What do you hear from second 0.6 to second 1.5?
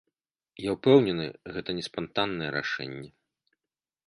Я ўпэўнены,